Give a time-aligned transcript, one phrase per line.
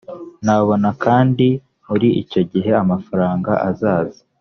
[0.43, 1.47] ntabona kandi
[1.87, 4.21] muri icyo gihe amafaranga azaza